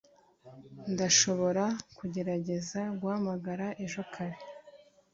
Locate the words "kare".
4.13-4.37